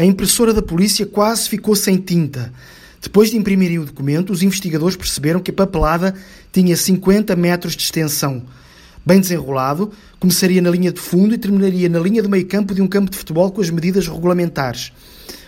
A 0.00 0.04
impressora 0.06 0.54
da 0.54 0.62
polícia 0.62 1.04
quase 1.04 1.46
ficou 1.46 1.76
sem 1.76 1.98
tinta. 1.98 2.50
Depois 3.02 3.30
de 3.30 3.36
imprimirem 3.36 3.78
o 3.78 3.84
documento, 3.84 4.32
os 4.32 4.42
investigadores 4.42 4.96
perceberam 4.96 5.40
que 5.40 5.50
a 5.50 5.54
papelada 5.54 6.14
tinha 6.50 6.74
50 6.74 7.36
metros 7.36 7.76
de 7.76 7.82
extensão. 7.82 8.42
Bem 9.04 9.20
desenrolado, 9.20 9.92
começaria 10.18 10.62
na 10.62 10.70
linha 10.70 10.90
de 10.90 10.98
fundo 10.98 11.34
e 11.34 11.38
terminaria 11.38 11.86
na 11.86 11.98
linha 11.98 12.22
de 12.22 12.28
meio 12.30 12.46
campo 12.46 12.74
de 12.74 12.80
um 12.80 12.86
campo 12.86 13.10
de 13.10 13.18
futebol 13.18 13.50
com 13.50 13.60
as 13.60 13.68
medidas 13.68 14.08
regulamentares. 14.08 14.90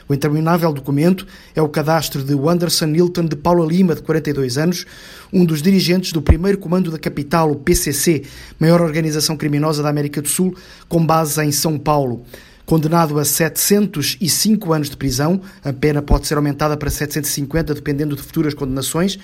O 0.07 0.13
interminável 0.13 0.71
documento 0.71 1.27
é 1.57 1.63
o 1.63 1.69
cadastro 1.71 2.23
de 2.23 2.35
Wanderson 2.35 2.85
Nilton 2.85 3.25
de 3.25 3.37
Paula 3.37 3.65
Lima, 3.65 3.95
de 3.95 4.03
42 4.03 4.59
anos, 4.59 4.85
um 5.33 5.47
dos 5.47 5.63
dirigentes 5.63 6.13
do 6.13 6.21
primeiro 6.21 6.59
comando 6.59 6.91
da 6.91 6.99
capital, 6.99 7.51
o 7.51 7.57
PCC, 7.57 8.25
maior 8.61 8.83
organização 8.83 9.35
criminosa 9.35 9.83
da 9.83 9.89
América 9.89 10.21
do 10.21 10.29
Sul, 10.29 10.55
com 10.91 11.07
base 11.07 11.43
em 11.43 11.51
São 11.51 11.79
Paulo. 11.79 12.27
Condenado 12.73 13.19
a 13.19 13.25
705 13.27 14.73
anos 14.73 14.89
de 14.89 14.97
prisão, 14.97 15.43
a 15.63 15.75
pena 15.75 16.01
pode 16.01 16.27
ser 16.27 16.37
aumentada 16.37 16.75
para 16.75 16.89
750, 16.89 17.75
dependendo 17.75 18.17
de 18.17 18.23
futuras 18.23 18.55
condenações. 18.55 19.19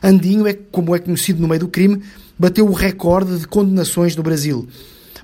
Andinho, 0.00 0.46
é, 0.46 0.52
como 0.52 0.94
é 0.94 1.00
conhecido 1.00 1.42
no 1.42 1.48
meio 1.48 1.58
do 1.58 1.66
crime, 1.66 2.00
bateu 2.38 2.64
o 2.64 2.72
recorde 2.72 3.40
de 3.40 3.48
condenações 3.48 4.14
no 4.14 4.22
Brasil. 4.22 4.68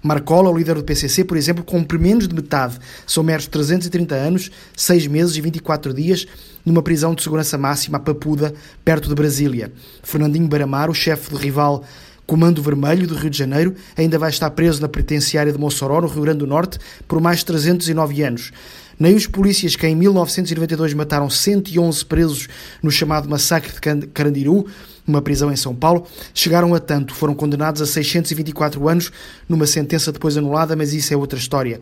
Marcola, 0.03 0.51
o 0.51 0.59
líder 0.59 0.75
do 0.75 0.83
PCC, 0.83 1.23
por 1.23 1.37
exemplo, 1.37 1.63
cumpre 1.63 1.99
menos 1.99 2.27
de 2.27 2.35
metade, 2.35 2.81
são 3.07 3.23
meros 3.23 3.47
330 3.47 4.13
anos, 4.13 4.51
6 4.77 5.07
meses 5.07 5.37
e 5.37 5.41
24 5.41 5.95
dias, 5.95 6.27
numa 6.67 6.83
prisão 6.83 7.15
de 7.15 7.23
segurança 7.23 7.57
máxima 7.57 7.99
a 7.99 8.01
Papuda, 8.01 8.53
perto 8.85 9.09
de 9.09 9.15
Brasília. 9.15 9.73
Fernandinho 10.03 10.49
Baramar, 10.49 10.91
o 10.91 10.95
chefe 10.95 11.31
do 11.31 11.37
rival 11.37 11.85
Comando 12.29 12.61
Vermelho 12.61 13.07
do 13.07 13.15
Rio 13.15 13.31
de 13.31 13.39
Janeiro 13.39 13.75
ainda 13.97 14.19
vai 14.19 14.29
estar 14.29 14.51
preso 14.51 14.83
na 14.83 14.89
penitenciária 14.89 15.51
de 15.51 15.59
Mossoró, 15.59 16.03
no 16.03 16.09
Rio 16.09 16.21
Grande 16.21 16.41
do 16.41 16.47
Norte, 16.47 16.79
por 17.09 17.23
mais 17.23 17.39
de 17.39 17.47
309 17.47 18.23
anos. 18.23 18.53
Nem 19.01 19.15
os 19.15 19.27
polícias 19.27 19.75
que 19.75 19.87
em 19.87 19.97
1992 19.97 20.93
mataram 20.93 21.31
111 21.31 22.05
presos 22.05 22.47
no 22.83 22.91
chamado 22.91 23.31
Massacre 23.31 23.73
de 23.73 24.07
Carandiru, 24.09 24.67
numa 25.07 25.23
prisão 25.23 25.51
em 25.51 25.57
São 25.57 25.75
Paulo, 25.75 26.07
chegaram 26.35 26.75
a 26.75 26.79
tanto. 26.79 27.15
Foram 27.15 27.35
condenados 27.35 27.81
a 27.81 27.87
624 27.87 28.87
anos, 28.87 29.11
numa 29.49 29.67
sentença 29.67 30.13
depois 30.13 30.37
anulada, 30.37 30.77
mas 30.77 30.93
isso 30.93 31.15
é 31.15 31.17
outra 31.17 31.39
história. 31.39 31.81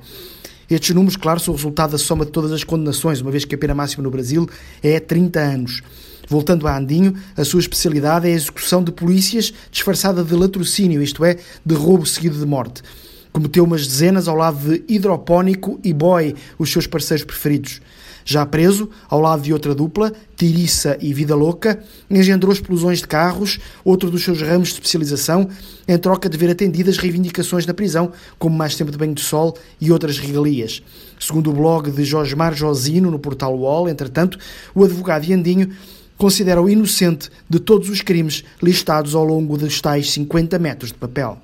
Estes 0.69 0.95
números, 0.95 1.17
claro, 1.17 1.39
são 1.39 1.55
o 1.55 1.57
resultado 1.57 1.93
da 1.93 1.99
soma 1.99 2.25
de 2.25 2.33
todas 2.33 2.51
as 2.51 2.65
condenações, 2.65 3.21
uma 3.21 3.31
vez 3.31 3.45
que 3.45 3.55
a 3.55 3.59
pena 3.59 3.75
máxima 3.75 4.03
no 4.03 4.11
Brasil 4.11 4.49
é 4.83 4.99
30 4.99 5.41
anos. 5.41 5.83
Voltando 6.29 6.67
a 6.67 6.77
Andinho, 6.77 7.15
a 7.37 7.45
sua 7.45 7.61
especialidade 7.61 8.29
é 8.29 8.33
a 8.33 8.35
execução 8.35 8.83
de 8.83 8.91
polícias 8.91 9.53
disfarçada 9.71 10.25
de 10.25 10.35
latrocínio, 10.35 11.01
isto 11.01 11.25
é, 11.25 11.37
de 11.65 11.75
roubo 11.75 12.05
seguido 12.05 12.39
de 12.39 12.47
morte. 12.47 12.83
Cometeu 13.37 13.65
umas 13.65 13.87
dezenas 13.87 14.29
ao 14.29 14.35
lado 14.35 14.57
de 14.57 14.83
Hidropónico 14.89 15.79
e 15.85 15.93
Boy, 15.93 16.35
os 16.59 16.73
seus 16.73 16.87
parceiros 16.87 17.23
preferidos. 17.23 17.83
Já 18.25 18.47
preso, 18.47 18.89
ao 19.11 19.21
lado 19.21 19.43
de 19.43 19.53
outra 19.53 19.75
dupla, 19.75 20.11
Tiriça 20.35 20.97
e 21.03 21.13
Vida 21.13 21.35
Louca, 21.35 21.79
engendrou 22.09 22.51
explosões 22.51 23.01
de 23.01 23.07
carros, 23.07 23.59
outro 23.85 24.11
dos 24.11 24.25
seus 24.25 24.41
ramos 24.41 24.69
de 24.69 24.75
especialização, 24.77 25.51
em 25.87 25.99
troca 25.99 26.31
de 26.31 26.39
ver 26.39 26.49
atendidas 26.49 26.97
reivindicações 26.97 27.67
na 27.67 27.75
prisão, 27.75 28.11
como 28.39 28.57
mais 28.57 28.75
tempo 28.75 28.91
de 28.91 28.97
banho 28.97 29.13
de 29.13 29.21
sol 29.21 29.55
e 29.79 29.93
outras 29.93 30.19
regalias. 30.19 30.83
Segundo 31.21 31.51
o 31.51 31.53
blog 31.53 31.91
de 31.91 32.05
Josmar 32.07 32.55
Josino, 32.55 33.11
no 33.11 33.19
portal 33.19 33.55
UOL, 33.55 33.87
entretanto, 33.87 34.39
o 34.75 34.83
advogado 34.83 35.27
Iandinho 35.27 35.73
considera-o 36.17 36.71
inocente 36.71 37.29
de 37.51 37.61
todos 37.61 37.91
os 37.91 38.01
crimes 38.01 38.45
listados 38.63 39.15
ao 39.15 39.27
longo 39.27 39.59
dos 39.59 39.79
tais 39.83 40.11
50 40.11 40.59
metros 40.59 40.91
de 40.91 40.97
papel. 40.97 41.39